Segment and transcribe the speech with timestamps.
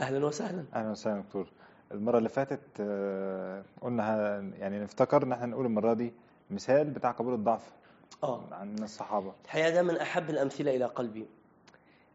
[0.00, 0.64] أهلا وسهلا.
[0.74, 1.46] أهلا وسهلا دكتور.
[1.92, 6.12] المرة اللي فاتت آه، قلنا يعني نفتكر إن إحنا نقول المرة دي
[6.50, 7.72] مثال بتاع قبول الضعف
[8.24, 8.40] آه.
[8.52, 9.32] عن الصحابة.
[9.44, 11.26] الحقيقة ده من أحب الأمثلة إلى قلبي.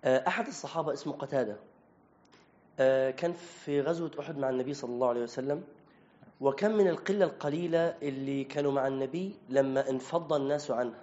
[0.04, 1.56] آه، أحد الصحابة اسمه قتادة.
[2.80, 5.64] آه، كان في غزوة أحد مع النبي صلى الله عليه وسلم
[6.42, 11.02] وكان من القلة القليلة اللي كانوا مع النبي لما انفض الناس عنها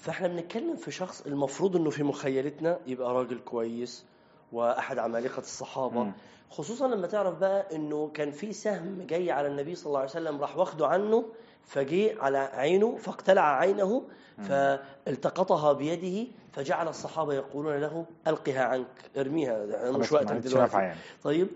[0.00, 4.04] فإحنا بنتكلم في شخص المفروض إنه في مخيلتنا يبقى راجل كويس
[4.52, 6.02] وأحد عمالقة الصحابة.
[6.02, 6.12] مم.
[6.50, 10.40] خصوصا لما تعرف بقى إنه كان في سهم جاي على النبي صلى الله عليه وسلم
[10.40, 11.24] راح واخده عنه
[11.62, 14.02] فجي على عينه فاقتلع عينه
[14.38, 20.76] فالتقطها بيده فجعل الصحابة يقولون له ألقها عنك ارميها مش وقتك دلوقتي.
[20.76, 20.98] يعني.
[21.22, 21.48] طيب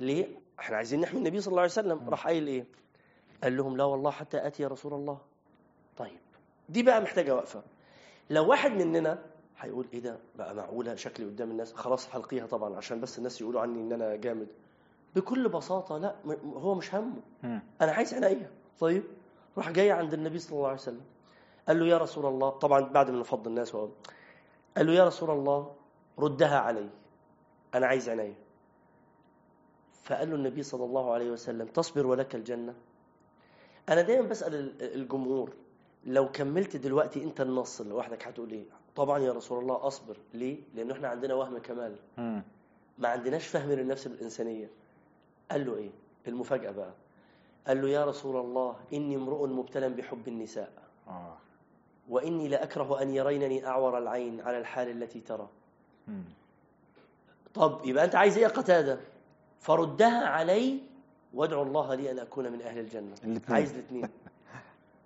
[0.00, 0.26] ليه؟
[0.60, 2.08] إحنا عايزين نحمي النبي صلى الله عليه وسلم.
[2.10, 2.64] راح قايل إيه؟
[3.42, 5.18] قال لهم لا والله حتى آتي رسول الله.
[5.96, 6.18] طيب
[6.68, 7.62] دي بقى محتاجة وقفة.
[8.30, 9.18] لو واحد مننا
[9.62, 13.60] هيقول إيه ده؟ بقى معقولة شكلي قدام الناس؟ خلاص حلقيها طبعا عشان بس الناس يقولوا
[13.60, 14.46] عني إن أنا جامد.
[15.16, 17.12] بكل بساطة لا هو مش همه.
[17.80, 18.50] أنا عايز عينيا.
[18.80, 19.02] طيب؟
[19.58, 21.00] راح جاي عند النبي صلى الله عليه وسلم.
[21.68, 23.88] قال له يا رسول الله طبعا بعد ما نفض الناس وهو
[24.76, 25.74] قال له يا رسول الله
[26.18, 26.88] ردها علي.
[27.74, 28.34] أنا عايز عينيا.
[30.02, 32.74] فقال له النبي صلى الله عليه وسلم تصبر ولك الجنة.
[33.88, 35.50] أنا دايما بسأل ال- الجمهور
[36.04, 38.64] لو كملت دلوقتي أنت النص لوحدك هتقول إيه؟
[38.96, 40.16] طبعا يا رسول الله أصبر.
[40.34, 41.96] ليه؟ لأنه إحنا عندنا وهم كمال.
[42.98, 44.70] ما عندناش فهم للنفس الإنسانية.
[45.50, 45.90] قال له إيه؟
[46.28, 46.92] المفاجأة بقى.
[47.66, 50.72] قال له يا رسول الله إني امرؤ مبتلى بحب النساء.
[51.08, 51.36] آه.
[52.08, 55.48] وإني لأكره أن يرينني أعور العين على الحال التي ترى.
[56.08, 56.24] مم.
[57.54, 59.00] طب يبقى أنت عايز إيه يا قتادة؟
[59.60, 60.78] فردها علي
[61.34, 63.14] وادعو الله لي أن أكون من الجنة.
[63.24, 63.42] الاتنين.
[63.48, 64.08] عايز الاثنين.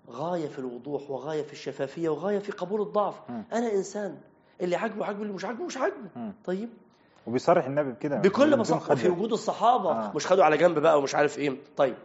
[0.09, 3.43] غاية في الوضوح وغاية في الشفافية وغاية في قبول الضعف مم.
[3.53, 4.17] أنا إنسان
[4.61, 6.31] اللي عاجبه عاجبه اللي مش عاجبه مش عاجبه.
[6.45, 6.69] طيب
[7.27, 8.93] وبيصرح النبي بكده بكل خجل.
[8.93, 10.11] وفي وجود الصحابة آه.
[10.15, 11.95] مش خدوا على جنب بقى ومش عارف إيه طيب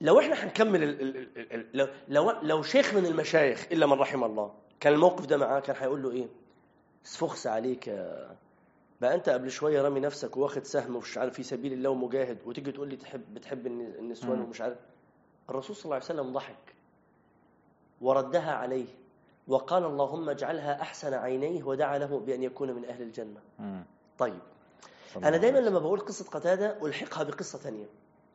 [0.00, 3.92] لو إحنا هنكمل ال ال ال ال لو لو لو شيخ من المشايخ إلا من
[3.92, 6.26] رحم الله كان الموقف ده معاه كان هيقول له إيه
[7.06, 8.30] اسفخس عليك يا
[9.00, 12.72] بقى أنت قبل شوية رامي نفسك واخد سهم ومش عارف في سبيل الله ومجاهد وتيجي
[12.72, 14.40] تقول لي تحب بتحب الن- النسوان.
[14.40, 14.76] ومش عارف
[15.50, 16.74] الرسول صلى الله عليه وسلم ضحك
[18.00, 18.86] وردها عليه
[19.48, 23.40] وقال اللهم اجعلها أحسن عينيه ودعا له بأن يكون من أهل الجنة.
[23.58, 23.84] مم.
[24.18, 24.38] طيب.
[25.16, 27.86] الله دايما لما بقول قصة قتادة ألحقها بقصة تانية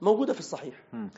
[0.01, 0.75] موجودة في الصحيح.
[0.93, 1.09] مم.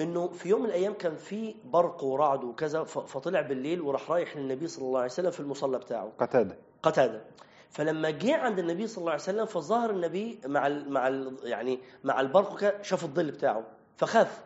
[0.00, 4.66] إنه في يوم من الأيام كان في برق ورعد وكذا فطلع بالليل وراح رايح للنبي
[4.68, 6.12] صلى الله عليه وسلم في المصلى بتاعه.
[6.18, 6.56] قتادة.
[6.82, 7.24] قتادة.
[7.70, 11.78] فلما جه عند النبي صلى الله عليه وسلم فظهر النبي مع ال مع ال يعني
[12.04, 13.64] مع البرق شاف الظل بتاعه
[13.96, 14.44] فخاف.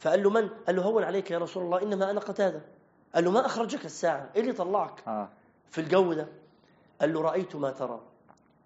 [0.00, 2.60] فقال له من؟ قال له هون عليك يا رسول الله إنما أنا قتادة.
[3.14, 5.28] قال له ما أخرجك الساعة؟ إيه اللي طلعك؟ آه.
[5.70, 6.26] في الجو ده؟
[7.00, 8.00] قال له رأيت ما ترى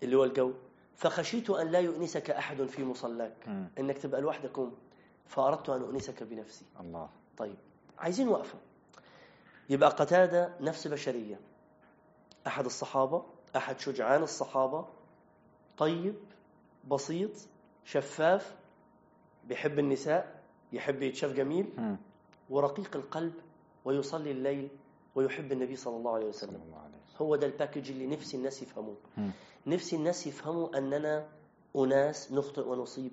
[0.03, 0.53] اللي هو الجو.
[0.97, 3.49] فخشيت أن لا يؤنسك أحد في مصلاك.
[3.49, 3.69] مم.
[3.79, 4.69] إنك تبقى لوحدك
[5.27, 6.65] فأردت أن أؤنسك بنفسي.
[6.81, 7.09] الله.
[7.37, 7.57] طيب
[7.99, 8.59] عايزين وقفة.
[9.71, 11.41] يبقى قتادة نفس بشرية.
[12.47, 13.25] أحد الصحابة
[13.57, 14.87] أحد شجعان الصحابة.
[15.79, 16.15] طيب
[16.91, 17.31] بسيط
[17.85, 18.55] شفاف
[19.45, 20.34] بيحب النساء.
[20.75, 21.97] يحب يتشاف جميل.
[22.51, 23.33] ورقيق القلب
[23.85, 24.69] ويصلي الليل
[25.15, 26.61] ويحب النبي صلى الله عليه وسلم.
[26.67, 28.97] الله عليه هو ده الباكج اللي نفسي الناس يفهموه.
[29.67, 31.27] نفسي الناس يفهموا أننا
[31.77, 33.13] أناس نخطئ ونصيب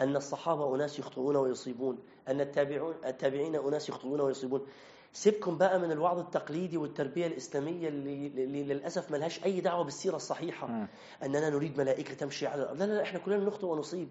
[0.00, 4.66] أن الصحابة أناس يخطئون ويصيبون أن التابعون التابعين أناس يخطئون ويصيبون.
[5.12, 10.66] سيبكم بقى من الوعظ التقليدي والتربية الإسلامية اللي, اللي للأسف ملهاش أي دعوة بالسيرة الصحيحة.
[10.66, 10.88] مم.
[11.22, 12.78] أننا نريد ملائكة تمشي على الأرض.
[12.78, 14.08] لا لا لا إحنا كلنا نخطئ ونصيب.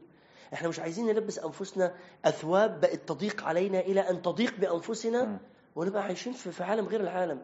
[0.53, 1.95] إحنا مش عايزين نلبس أنفسنا
[2.25, 5.38] أثواب بقت تضيق علينا إلى أن تضيق بأنفسنا مم.
[5.75, 7.41] ونبقى عايشين في عالم غير العالم.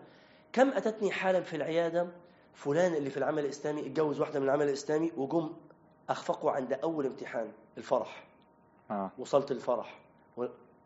[0.54, 2.08] كم أتتني حالة في العيادة؟
[2.54, 5.54] فلان اللي في العمل الإسلامي اتجوز واحدة من العمل الإسلامي وجم
[6.10, 8.28] أخفقوا عند أول امتحان الفرح.
[8.92, 9.12] آه.
[9.18, 10.00] وصلت الفرح.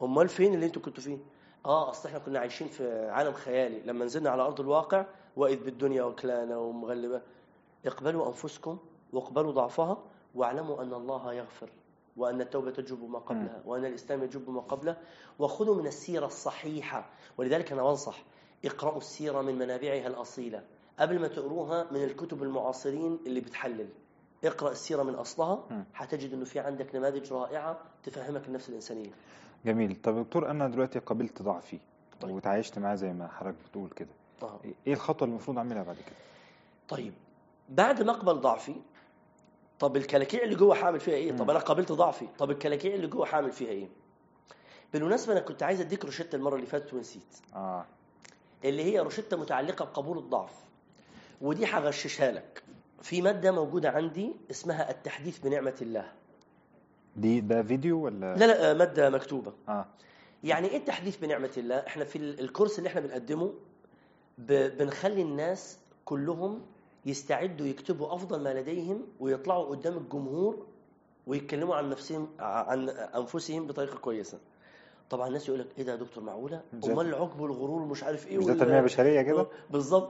[0.01, 1.17] أمال فين اللي أنتوا كنتوا فيه؟
[1.65, 3.79] آه أصل إحنا كنا عايشين في عالم خيالي.
[3.85, 5.05] لما نزلنا على أرض الواقع
[5.35, 7.21] وإذ بالدنيا وكلانا ومغلبة.
[7.85, 8.77] اقبلوا أنفسكم
[9.13, 9.97] واقبلوا ضعفها
[10.35, 11.69] واعلموا أن الله يغفر.
[12.17, 14.97] وأن التوبة تجب ما قبلها وأن الإسلام يجب ما قبله.
[15.39, 17.09] وخذوا من السيرة الصحيحة.
[17.37, 18.23] ولذلك أنا بنصح
[18.65, 20.63] اقرأوا السيرة من منابعها الأصيلة.
[20.99, 23.89] قبل ما تقروها من الكتب المعاصرين اللي بتحلل.
[24.43, 25.85] اقرأ السيرة من أصلها.
[25.95, 29.11] هتجد أنه في عندك نماذج رائعة تفهمك النفس الإنسانية.
[29.65, 29.97] جميل.
[30.03, 31.79] طب دكتور أنا دلوقتي قبلت ضعفي
[32.21, 32.31] طيب.
[32.35, 34.09] وتعايشت معاه زي ما حضرتك بتقول كده.
[34.43, 34.59] آه.
[34.87, 36.15] إيه الخطوة اللي المفروض أعملها بعد كده؟
[36.89, 37.13] طيب
[37.69, 38.75] بعد ما أقبل ضعفي
[39.81, 41.49] طب الكلاكيع اللي جوه هعمل فيها إيه؟ طب.
[41.49, 43.87] أنا قابلت ضعفي، طب الكلاكيع اللي جوه هعمل فيها إيه؟
[44.93, 47.37] بالمناسبة أنا كنت عايز أديك روشتة المرة اللي فاتت ونسيت.
[47.55, 47.85] آه.
[48.65, 50.53] اللي هي روشتة متعلقة بقبول الضعف.
[51.41, 52.63] ودي هغششها لك.
[53.01, 56.11] في مادة موجودة عندي اسمها التحديث بنعمة الله.
[57.15, 59.53] دي ده فيديو ولا؟ لا لا آه، مادة مكتوبة.
[59.69, 59.85] آه.
[60.43, 63.53] يعني إيه التحديث بنعمة الله؟ إحنا في ال- الكورس اللي إحنا بنقدمه
[64.37, 66.61] بنخلي الناس كلهم
[67.05, 70.65] يستعدوا يكتبوا أفضل ما لديهم ويطلعوا قدام الجمهور
[71.27, 74.39] ويتكلموا عن نفسهم عن أنفسهم بطريقة كويسة.
[75.09, 78.37] طبعا الناس يقول لك إيه ده يا دكتور معقولة؟ أمال العجب والغرور ومش عارف إيه
[78.39, 80.09] ده تنمية بشرية كده؟ بالظبط.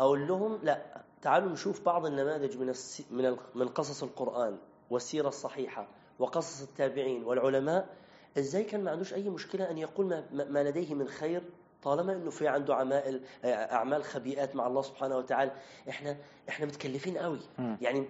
[0.00, 3.02] أقول لهم لا تعالوا نشوف بعض النماذج من الس...
[3.10, 3.36] من ال...
[3.54, 4.56] من قصص القرآن
[4.90, 5.88] والسيرة الصحيحة
[6.18, 7.88] وقصص التابعين والعلماء.
[8.38, 11.42] إزاي كان ما عندوش أي مشكلة أن يقول ما ما لديه من خير؟
[11.82, 15.50] طالما إنه في عنده عمائل أعمال خبيئات مع الله سبحانه وتعالى
[15.88, 16.16] إحنا
[16.48, 17.38] إحنا متكلفين قوي.
[17.80, 18.04] يعني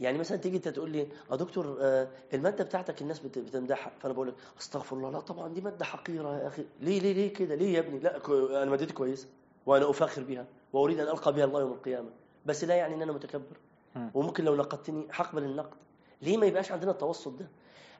[0.00, 3.92] يعني مثلا تيجي أنت تقول لي يا دكتور آه، المادة بتاعتك الناس بت- بتمدحها.
[4.00, 5.10] فأنا بقول لك أستغفر الله.
[5.10, 6.64] لا طبعا دي مادة حقيرة يا أخي.
[6.80, 8.20] ليه ليه ليه كده؟ ليه يا ابني؟ لا
[8.62, 9.28] أنا مادتي كويسة
[9.66, 12.10] وأنا أفاخر بها وأريد أن ألقى بها الله يوم القيامة.
[12.46, 13.56] بس لا يعني إن أنا متكبر.
[13.96, 14.10] مم.
[14.14, 15.76] وممكن لو نقدتني هقبل النقد
[16.22, 17.48] ليه ما يبقاش عندنا التوسط ده؟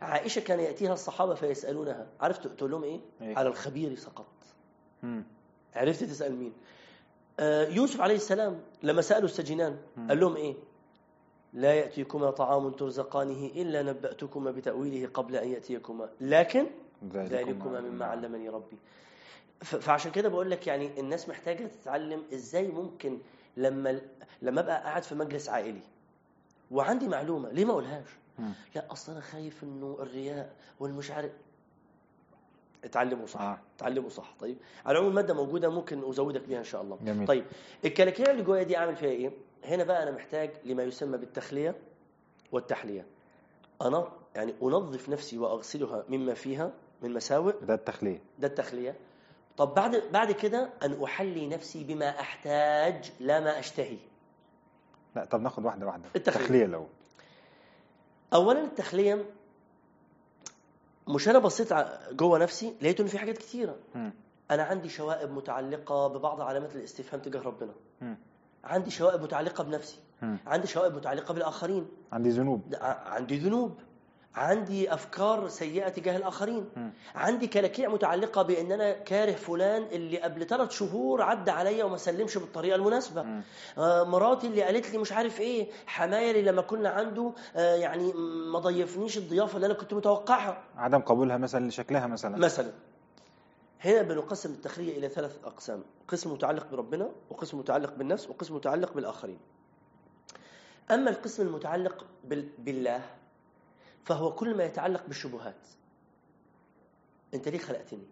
[0.02, 2.06] عائشة كان يأتيها الصحابة فيسألونها.
[2.20, 4.26] عرفت تقول لهم إيه؟ إيه؟ على الخبير سقط.
[5.74, 6.52] عرفت تسأل مين؟
[7.40, 10.08] آه، يوسف عليه السلام لما سألوا السجينان مم.
[10.08, 10.54] قال لهم إيه؟
[11.52, 16.66] لا يأتيكما طعام ترزقانه إلا نبأتكما بتأويله قبل أن يأتيكما لكن
[17.28, 18.76] ذلكما مما علمني ربي.
[19.60, 23.18] فعشان كده بقول لك يعني الناس محتاجة تتعلم إزاي ممكن
[23.56, 24.00] لما
[24.42, 25.80] لما أبقى قاعد في مجلس عائلي
[26.70, 28.08] وعندي معلومة ليه ما أقولهاش؟
[28.38, 28.52] مم.
[28.74, 31.30] لا أصل أنا خايف إنه الرياء والمش عارف
[32.84, 33.40] اتعلموا صح.
[33.40, 33.58] آه.
[33.76, 34.34] اتعلموا صح.
[34.40, 34.56] طيب.
[34.86, 36.98] على العموم الماده موجودة ممكن أزودك بيها إن شاء الله.
[37.04, 37.26] جميل.
[37.26, 37.44] طيب.
[37.84, 39.30] الكلاكيع اللي جوايا دي أعمل فيها إيه؟
[39.64, 41.74] هنا بقى أنا محتاج لما يسمى بالتخلية
[42.52, 43.06] والتحلية.
[43.82, 46.72] أنا يعني أنظف نفسي وأغسلها مما فيها
[47.02, 47.52] من مساوئ.
[47.62, 48.20] ده التخلية.
[48.38, 48.96] ده التخلية.
[49.56, 53.96] طب بعد بعد كده أن أحلي نفسي بما أحتاج لا ما أشتهي.
[55.16, 56.04] لا طب ناخد واحدة واحدة.
[56.16, 56.40] التخلية.
[56.42, 56.86] التخلية الأول.
[58.34, 59.24] اولا التخلية
[61.08, 61.68] مش أنا بصيت
[62.12, 63.76] جوه نفسي لقيت إن في حاجات كتيرة.
[64.50, 67.72] أنا عندي شوائب متعلقة ببعض علامات الاستفهام تجاه ربنا.
[68.64, 69.98] عندي شوائب متعلقة بنفسي.
[70.46, 72.74] عندي شوائب متعلقة بالآخرين عندي ذنوب
[73.06, 73.78] عندي ذنوب
[74.34, 76.68] عندي أفكار سيئة تجاه الآخرين.
[76.76, 76.92] مم.
[77.14, 82.38] عندي كلاكيع متعلقة بان أنا كاره فلان اللي قبل ثلاث شهور عدى عليا وما سلمش
[82.38, 83.42] بالطريقة المناسبة.
[83.78, 88.12] آه، مراتي اللي قالت لي مش عارف إيه حماية اللي لما كنا عنده آه، يعني
[88.52, 90.62] ما ضيفنيش الضيافة اللي أنا كنت متوقعها.
[90.76, 92.36] عدم قبولها مثلا لشكلها مثلا.
[92.38, 92.70] مثلا.
[93.80, 99.38] هنا بنقسم التخلية إلى ثلاث أقسام قسم متعلق بربنا وقسم متعلق بالنفس وقسم متعلق بالآخرين.
[100.90, 103.00] أما القسم المتعلق بال- بالله
[104.04, 105.66] فهو كل ما يتعلق بالشبهات.
[107.34, 108.06] أنت ليه خلقتني؟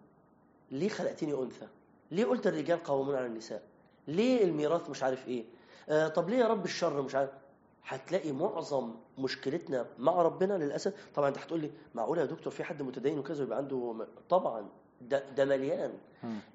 [0.71, 1.67] ليه خلقتني أنثى؟
[2.11, 3.63] ليه قلت الرجال قوامون على النساء؟
[4.07, 5.45] ليه الميراث مش عارف إيه؟
[5.89, 7.29] آه طب ليه يا رب الشر مش عارف؟
[7.87, 10.93] هتلاقي معظم مشكلتنا مع ربنا للأسف.
[11.15, 14.69] طبعا أنت هتقول لي معقولة يا دكتور في حد متدين وكذا ويبقى عنده طبعا.
[15.09, 15.93] ده ده مليان.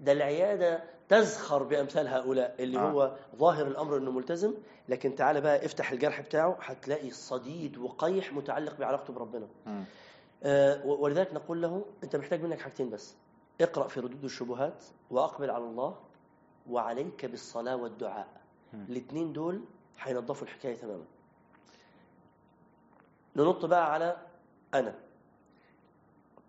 [0.01, 2.91] ده العيادة تزخر بأمثال هؤلاء اللي آه.
[2.91, 4.55] هو ظاهر الأمر إنه ملتزم
[4.89, 9.47] لكن تعالى بقى افتح الجرح بتاعه هتلاقي صديد وقيح متعلق بعلاقته بربنا.
[10.43, 13.15] آه، ولذلك نقول له أنت محتاج منك حاجتين بس
[13.61, 15.97] اقرأ في ردود الشبهات وأقبل على الله
[16.71, 18.29] وعليك بالصلاة والدعاء.
[18.75, 19.61] الاثنين دول
[20.01, 21.05] هينظفوا الحكاية تماما
[23.37, 24.17] ننط بقى على
[24.75, 24.95] أنا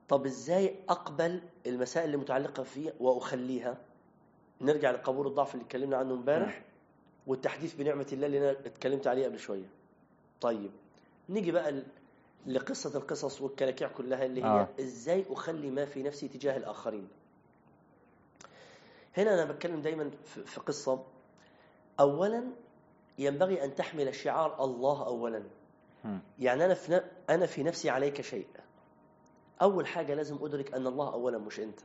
[0.09, 3.77] طب إزاي أقبل المسائل اللي متعلقة فيه وأخليها؟
[4.61, 6.61] نرجع لقبول الضعف اللي اتكلمنا عنه امبارح
[7.27, 9.65] والتحديث بنعمة الله اللي أنا اتكلمت عليه قبل شوية.
[10.41, 10.71] طيب
[11.29, 11.83] نيجي بقى
[12.47, 14.67] لقصة القصص والكلاكيع كلها اللي هي آه.
[14.79, 17.07] إزاي أخلي ما في نفسي تجاه الآخرين؟
[19.17, 20.11] هنا أنا بتكلم دايما
[20.45, 21.03] في قصة.
[21.99, 22.43] اولا
[23.17, 25.43] ينبغي أن تحمل شعار الله اولا.
[26.39, 28.47] يعني أنا في أنا في نفسي عليك شيء.
[29.61, 31.79] أول حاجة لازم أدرك أن الله اولا مش أنت.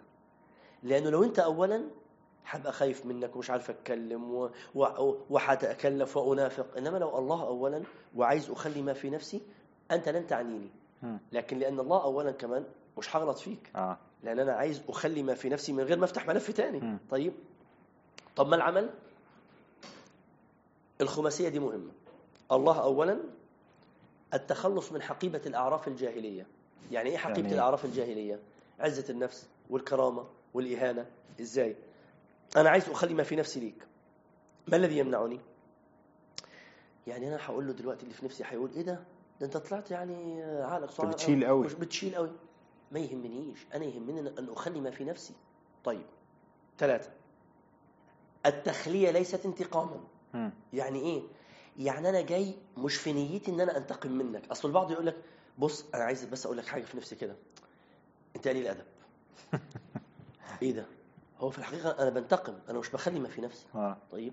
[0.83, 1.85] لأنه لو أنت اولا
[2.47, 6.77] هبقى خايف منك ومش عارف أتكلم و- و- وهتكلف وأنافق.
[6.77, 7.83] إنما لو الله اولا
[8.17, 9.41] وعايز أخلي ما في نفسي
[9.91, 10.71] أنت لن تعنيني.
[11.33, 12.65] لكن لأن الله اولا كمان
[12.99, 13.71] مش هغلط فيك.
[13.77, 13.99] آه.
[14.23, 16.99] لأن أنا عايز أخلي ما في نفسي من غير ما أفتح ملف تاني.
[17.11, 17.33] طيب.
[18.37, 18.91] طب ما العمل؟
[21.01, 21.91] الخماسية دي مهمة.
[22.53, 23.19] الله اولا
[24.35, 26.47] التخلص من حقيبة الأعراف الجاهلية.
[26.93, 28.41] يعني إيه حقيبة يعني؟ الأعراف الجاهلية؟
[28.81, 30.25] عزة النفس والكرامة
[30.55, 31.07] والإهانة.
[31.41, 31.77] إزاي؟
[32.57, 33.87] أنا عايز أخلي ما في نفسي ليك.
[34.69, 35.41] ما الذي يمنعني؟
[37.07, 39.01] يعني أنا هقول له دلوقتي اللي في نفسي هيقول إيه ده؟
[39.41, 41.11] ده أنت طلعت يعني عقلك صعب.
[41.11, 41.67] بتشيل قوي.
[41.67, 42.31] مش بتشيل قوي.
[42.93, 43.67] ما يهمنيش.
[43.75, 45.35] أنا يهمني إن أخلي ما في نفسي.
[45.85, 46.07] طيب.
[46.79, 47.11] ثلاثة
[48.47, 50.01] التخلية ليست انتقاما.
[50.35, 50.51] مم.
[50.73, 51.23] يعني إيه؟
[51.79, 54.51] يعني أنا جاي مش في نيتي إن أنا أنتقم منك.
[54.51, 55.17] أصل البعض يقول لك
[55.59, 57.35] بص أنا عايز بس أقول لك حاجة في نفسي كده.
[58.37, 58.85] أنت قليل ادب
[60.63, 60.85] إيه ده؟
[61.41, 63.67] هو في الحقيقة أنا بنتقم أنا مش بخلي ما في نفسي.
[63.75, 63.97] آه.
[64.13, 64.33] طيب.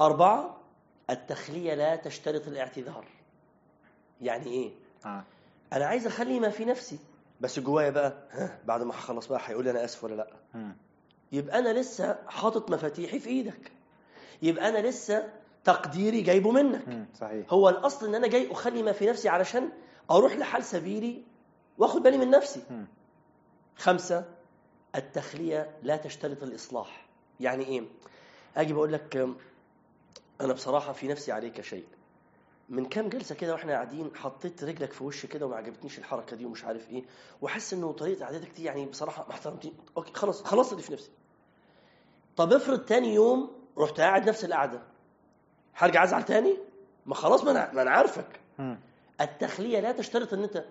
[0.00, 0.60] أربعة
[1.10, 3.04] التخلية لا تشترط الاعتذار.
[4.22, 4.72] يعني إيه؟
[5.06, 5.24] آه.
[5.72, 6.98] أنا عايز أخلي ما في نفسي.
[7.40, 10.30] بس جوايا بقى ها بعد ما هخلص بقى هيقول لي أنا آسف ولا لأ.
[10.54, 10.76] مم.
[11.32, 13.72] يبقى أنا لسه حاطط مفاتيحي في إيدك.
[14.42, 15.32] يبقى أنا لسه
[15.64, 17.08] تقديري جايبه منك.
[17.20, 17.52] صحيح.
[17.52, 19.70] هو الأصل إن أنا جاي أخلي ما في نفسي علشان
[20.10, 21.22] أروح لحال سبيلي
[21.78, 22.62] وآخد بالي من نفسي.
[22.70, 22.86] مم.
[23.76, 24.24] خمسة
[24.94, 27.06] التخلية لا تشترط الإصلاح.
[27.40, 27.82] يعني إيه؟
[28.56, 29.28] أجي بقول لك
[30.40, 31.84] أنا بصراحة في نفسي عليك شيء.
[32.68, 36.44] من كام جلسة كده وإحنا قاعدين حطيت رجلك في وشي كده وما عجبتنيش الحركة دي
[36.44, 37.04] ومش عارف إيه
[37.42, 39.72] وحاسس إنه طريقة قعدتك دي يعني بصراحة ما احترمتني.
[39.96, 41.10] أوكي خلاص خلصت دي في نفسي.
[42.36, 44.82] طب افرض تاني يوم رحت قاعد نفس القعدة.
[45.76, 46.56] هرجع أزعل تاني؟
[47.06, 48.40] ما خلاص ما أنا ما أنا عارفك.
[48.58, 48.78] مم.
[49.20, 50.64] التخلية لا تشترط إن انت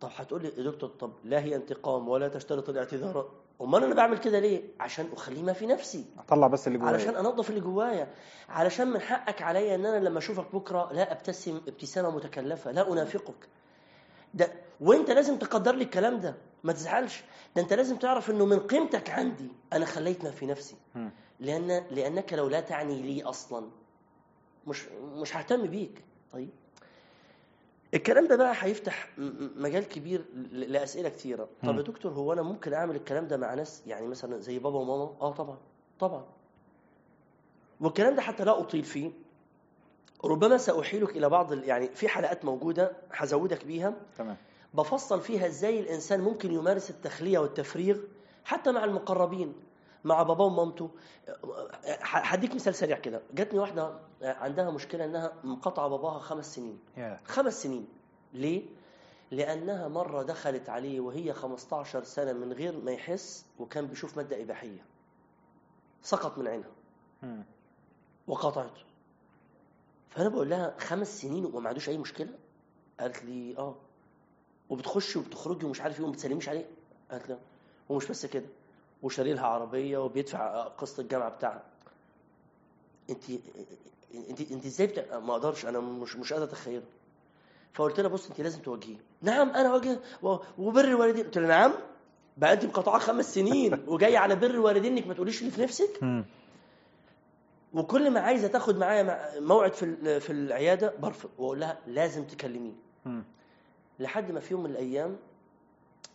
[0.00, 3.28] طب هتقول لي يا دكتور طب لا هي انتقام ولا تشترط الاعتذار.
[3.62, 6.04] أمال أنا بعمل كده ليه؟ عشان أخليه ما في نفسي.
[6.18, 6.92] أطلع بس اللي جوايا.
[6.92, 8.08] علشان أنظف اللي جوايا.
[8.48, 13.48] علشان من حقك عليا إن أنا لما أشوفك بكرة لا أبتسم ابتسامة متكلفة لا أنافقك.
[14.34, 16.34] ده وأنت لازم تقدر لي الكلام ده.
[16.64, 17.22] ما تزعلش.
[17.56, 20.76] ده أنت لازم تعرف إنه من قيمتك عندي أنا خليت ما في نفسي.
[21.40, 23.66] لأن لأنك لو لا تعني لي أصلا
[24.66, 26.02] مش مش ههتم بيك.
[26.32, 26.48] طيب.
[27.94, 29.08] الكلام ده بقى هيفتح
[29.56, 31.48] مجال كبير لأسئلة كتيرة.
[31.62, 31.76] طب.
[31.76, 35.16] يا دكتور هو أنا ممكن أعمل الكلام ده مع ناس يعني مثلا زي بابا وماما؟
[35.20, 35.58] آه طبعا.
[36.00, 36.24] طبعا.
[37.80, 39.10] والكلام ده حتى لا أطيل فيه.
[40.24, 43.94] ربما سأحيلك إلى بعض يعني في حلقات موجودة هزودك بيها.
[44.18, 44.36] تمام.
[44.74, 47.98] بفصل فيها إزاي الإنسان ممكن يمارس التخلية والتفريغ
[48.44, 49.54] حتى مع المقربين.
[50.04, 50.90] مع باباه ومامته.
[52.02, 53.22] هديك مثال سريع كده.
[53.34, 56.78] جاتني واحدة عندها مشكلة إنها مقاطعة باباها خمس سنين.
[56.96, 57.20] يا.
[57.24, 57.88] خمس سنين.
[58.32, 58.62] ليه؟
[59.30, 64.84] لأنها مرة دخلت عليه وهي 15 سنة من غير ما يحس وكان بيشوف مادة إباحية.
[66.02, 66.70] سقط من عينها.
[67.22, 67.44] مم.
[68.26, 68.82] وقاطعته.
[70.10, 72.34] فأنا بقول لها خمس سنين وما عندوش أي مشكلة؟
[73.00, 73.74] قالت لي آه.
[74.70, 76.66] وبتخشي وبتخرجي ومش عارف إيه وما بتسلميش عليه؟
[77.10, 77.38] قالت لي.
[77.88, 78.46] ومش بس كده.
[79.04, 81.62] وشاري لها عربية وبيدفع قسط الجامعة بتاعها.
[83.10, 83.24] انت
[84.30, 85.18] انت انت إزاي بتاع...
[85.18, 86.82] ما أقدرش أنا مش مش قادر اتخيله.
[87.72, 90.36] فقلت لها بص انت لازم تواجهيه نعم أنا واجه و...
[90.58, 91.24] وبر الوالدين.
[91.24, 91.72] قلت لها نعم
[92.36, 96.24] بقى انت مقاطعة خمس سنين وجايه على بر الوالدين انك ما تقوليش اللي في نفسك.
[97.74, 102.74] وكل ما عايزة تاخد معايا مع- موعد في في العيادة برفض وأقول لها لازم تكلميني.
[104.00, 105.16] لحد ما في يوم من الأيام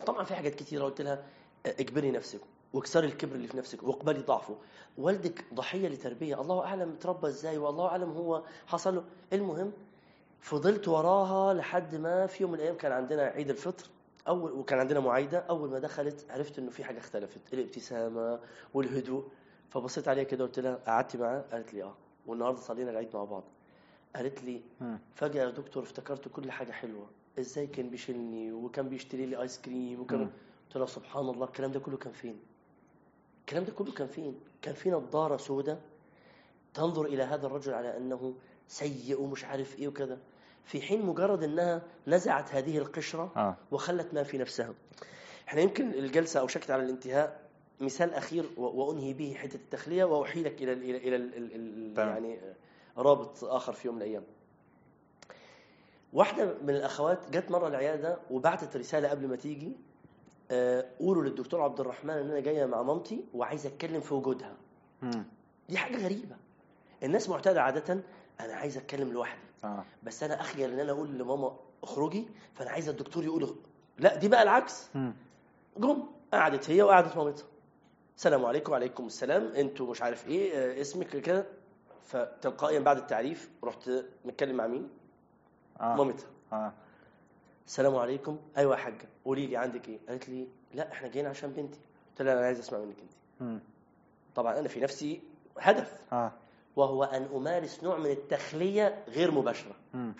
[0.06, 1.22] طبعا في حاجات كتيرة قلت لها
[1.66, 2.40] اجبري نفسك.
[2.72, 4.56] واكسري الكبر اللي في نفسك واقبلي ضعفه.
[4.98, 6.40] والدك ضحية لتربية.
[6.40, 9.04] الله أعلم اتربى إزاي والله أعلم هو حصل له.
[9.32, 9.72] المهم
[10.40, 13.86] فضلت وراها لحد ما في يوم من الأيام كان عندنا عيد الفطر.
[14.28, 15.38] أول وكان عندنا معايدة.
[15.38, 17.40] أول ما دخلت عرفت إنه في حاجة اختلفت.
[17.52, 18.40] الابتسامة
[18.74, 19.24] والهدوء.
[19.70, 21.94] فبصيت عليها كده قلت لها قعدتي معاه قالت لي آه.
[22.26, 23.44] والنهاردة صلينا العيد مع بعض.
[24.16, 24.60] قالت لي.
[25.14, 27.06] فجأة يا دكتور افتكرت كل حاجة حلوة.
[27.38, 30.00] إزاي كان بيشيلني؟ وكان بيشتري لي آيس كريم.
[30.00, 30.30] وكان.
[30.66, 32.40] قلت لها سبحان الله الكلام ده كله كان فين؟
[33.50, 35.80] الكلام ده كله كان فين كان في نظارة سوداء
[36.74, 38.34] تنظر إلى هذا الرجل على أنه
[38.68, 40.18] سيء ومش عارف إيه وكذا.
[40.64, 43.56] في حين مجرد أنها نزعت هذه القشرة آه.
[43.70, 44.74] وخلت ما في نفسها.
[45.48, 47.40] إحنا يمكن الجلسة أوشكت على الانتهاء
[47.80, 52.08] مثال أخير و- وأنهي به حتة التخلية وأحيلك إلى ال إلى إلى تمام.
[52.08, 52.38] يعني
[52.96, 54.22] رابط آخر في يوم من الأيام.
[56.12, 59.89] واحدة من الأخوات جت مرة العيادة وبعتت رسالة قبل ما تيجي آه،
[61.00, 64.56] قولوا للدكتور عبد الرحمن إن أنا جاية مع مامتي وعايزة أتكلم في وجودها.
[65.02, 65.24] مم.
[65.68, 66.36] دي حاجة غريبة.
[67.02, 68.00] الناس معتادة عادة
[68.40, 69.40] أنا عايز أتكلم لوحدي.
[69.64, 69.84] آه.
[70.02, 73.54] بس أنا أخجل إن أنا أقول لماما اخرجي فأنا عايزة الدكتور يقول
[73.98, 74.88] لا دي بقى العكس.
[74.94, 75.12] مم.
[75.76, 76.02] جم
[76.32, 77.46] قعدت هي وقعدت مامتها.
[78.16, 79.46] السلام عليكم وعليكم السلام.
[79.46, 81.46] أنتوا مش عارف إيه آه، اسمك كده.
[82.04, 83.90] فتلقائيا بعد التعريف رحت
[84.24, 84.88] متكلم مع مين؟
[85.80, 85.96] آه.
[85.96, 86.26] مامتها.
[86.52, 86.72] آه.
[87.66, 88.38] السلام عليكم.
[88.56, 89.08] أيوه يا حاجة.
[89.24, 91.78] قولي لي عندك إيه؟ قالت لي لا إحنا جايين عشان بنتي.
[92.10, 92.96] قلت لها أنا عايز أسمع منك
[93.40, 93.60] أنت.
[94.34, 95.20] طبعا أنا في نفسي
[95.58, 96.00] هدف.
[96.12, 96.32] آه.
[96.76, 99.74] وهو أن أمارس نوع من التخلية غير مباشرة.
[99.94, 100.14] مم.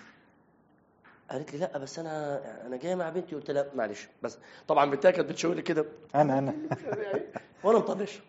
[1.31, 3.35] قالت لي لا بس أنا أنا جاية مع بنتي.
[3.35, 4.39] قلت لها معلش بس.
[4.69, 5.85] طبعا بنتها كانت بتشاور لي كده.
[6.15, 6.55] أنا أنا.
[7.65, 8.21] وأنا مطنش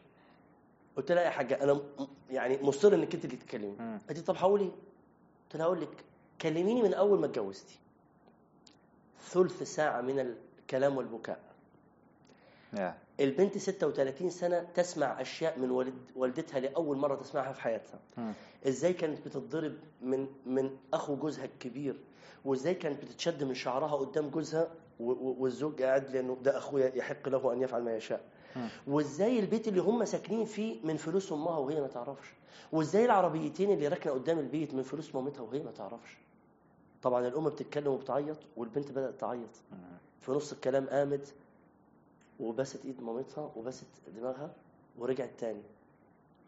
[0.98, 1.82] قلت لها يا حاجة أنا م-
[2.30, 3.76] يعني مصر إنك أنت اللي تتكلمي.
[4.08, 4.70] قالت لي طب هقول إيه؟
[5.44, 5.90] قلت لها أقول لك
[6.42, 7.80] كلميني من أول ما اتجوزتي.
[9.30, 11.40] ثلث ساعة من الكلام والبكاء.
[12.74, 18.00] يا البنت 36 سنة تسمع أشياء من والد والدتها لأول مرة تسمعها في حياتها.
[18.18, 18.34] مم.
[18.68, 21.96] إزاي كانت بتتضرب من من أخو جوزها الكبير؟
[22.46, 24.68] وإزاي كانت بتتشد من شعرها قدام جوزها؟
[25.00, 28.22] والزوج قاعد لأنه ده اخويا يحق له أن يفعل ما يشاء.
[28.56, 28.68] مم.
[28.88, 32.28] وإزاي البيت اللي هم ساكنين فيه من فلوس أمها وهي ما تعرفش؟
[32.72, 36.18] وإزاي العربيتين اللي راكنه قدام البيت من فلوس مامتها وهي ما تعرفش؟
[37.02, 39.50] طبعا الام بتتكلم وبتعيط والبنت بدأت تعيط.
[40.22, 41.34] في نص الكلام قامت
[42.40, 44.54] وبست إيد مامتها وبست دماغها
[44.98, 45.64] ورجعت تاني.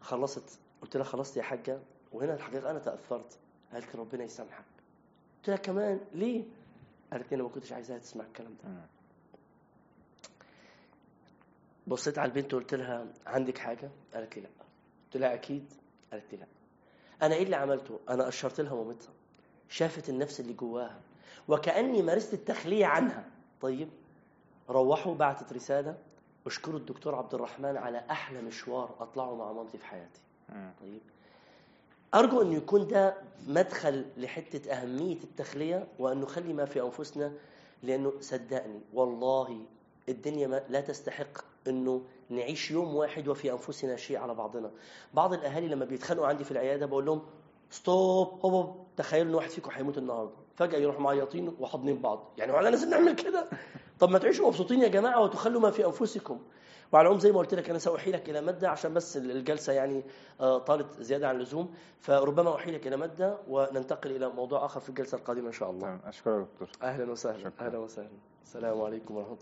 [0.00, 0.58] خلصت.
[0.82, 1.80] قلت لها خلصت يا حاجة.
[2.12, 3.38] وهنا الحقيقة أنا تأثرت.
[3.72, 4.64] قالت ربنا يسامحك.
[5.38, 6.44] قلت لها كمان ليه؟
[7.12, 8.70] قالت لي أنا ما كنتش عايزاها تسمع الكلام ده.
[11.86, 14.48] بصيت على البنت وقلت لها عندك حاجة؟ قالت لي لا.
[15.06, 15.72] قلت لها أكيد.
[16.12, 16.46] قالت لي لا.
[17.22, 19.12] أنا إيه اللي عملته؟ أنا اشرت لها مامتها.
[19.74, 21.00] شافت النفس اللي جواها
[21.48, 23.24] وكأني مارست التخلية عنها.
[23.60, 23.88] طيب
[24.70, 25.96] روحوا بعتت رسالة
[26.46, 30.20] اشكروا الدكتور عبد الرحمن على أحلى مشوار أطلعه مع مامتي في حياتي.
[30.80, 31.00] طيب
[32.14, 33.14] أرجو أن يكون ده
[33.46, 37.32] مدخل لحتة أهمية التخلية وأن نخلي ما في أنفسنا
[37.82, 39.58] لأنه صدقني والله
[40.08, 41.38] الدنيا ما لا تستحق
[41.68, 44.70] أنه نعيش يوم واحد وفي أنفسنا شيء على بعضنا.
[45.14, 47.22] بعض الأهالي لما بيتخانقوا عندي في العيادة بقول لهم
[47.74, 50.32] ستوب هوب تخيلوا إن واحد فيكم هيموت النهارده.
[50.56, 52.32] فجأة يروح معيطين وحاضنين بعض.
[52.38, 53.48] يعني ولا لازم نعمل كده؟
[54.00, 56.40] طب ما تعيشوا مبسوطين يا جماعة وتخلوا ما في أنفسكم.
[56.92, 60.04] وعلى العموم زي ما قلت لك أنا ساحيل لك إلى ماده عشان بس الجلسة يعني
[60.40, 61.74] آه، طالت زيادة عن اللزوم.
[62.00, 65.80] فربما أحيلك إلى ماده وننتقل إلى موضوع آخر في الجلسة القادمة إن شاء الله.
[65.80, 66.68] تمام أشكرك دكتور.
[66.82, 67.38] أهلا وسهلا.
[67.38, 67.66] شكراً.
[67.66, 68.08] أهلا وسهلا.
[68.42, 69.32] السلام عليكم ورحمة الله.